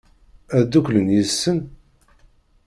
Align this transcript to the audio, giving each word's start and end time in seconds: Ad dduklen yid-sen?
Ad 0.57 0.63
dduklen 0.67 1.07
yid-sen? 1.13 1.59